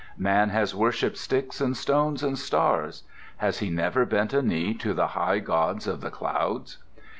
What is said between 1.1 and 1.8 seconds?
sticks and